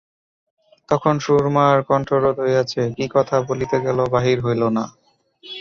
তখন 0.89 1.15
সুরমার 1.19 1.77
কণ্ঠরোধ 1.83 2.35
হইয়াছে, 2.39 2.81
কী 2.97 3.05
কথা 3.15 3.35
বলিতে 3.49 3.77
গেল, 3.85 3.99
বাহির 4.13 4.37
হইল 4.45 4.61
না। 4.69 4.83